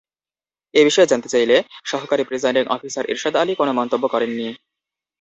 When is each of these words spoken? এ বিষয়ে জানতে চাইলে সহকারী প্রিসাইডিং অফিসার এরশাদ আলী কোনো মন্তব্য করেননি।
এ 0.73 0.81
বিষয়ে 0.83 1.11
জানতে 1.11 1.27
চাইলে 1.29 1.55
সহকারী 1.85 2.23
প্রিসাইডিং 2.23 2.63
অফিসার 2.67 3.05
এরশাদ 3.05 3.35
আলী 3.35 3.53
কোনো 3.55 3.71
মন্তব্য 3.79 4.03
করেননি। 4.13 4.47